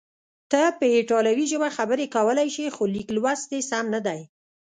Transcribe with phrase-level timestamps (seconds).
[0.51, 4.19] ته په ایټالوي ژبه خبرې کولای شې، خو لیک لوست دې سم نه دی.